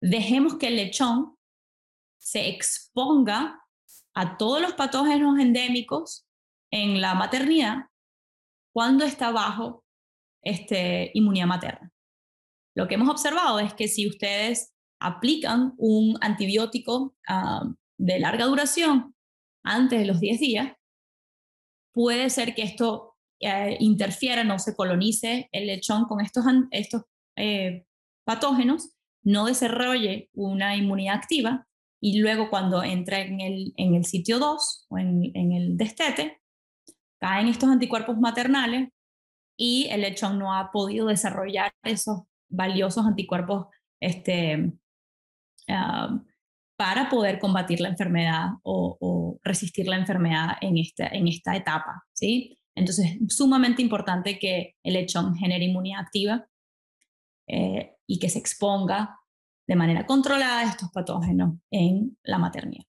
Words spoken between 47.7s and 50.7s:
la enfermedad o, resistir la enfermedad